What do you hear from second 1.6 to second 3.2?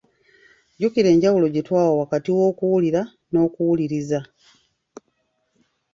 twawa wakati w’okuwulira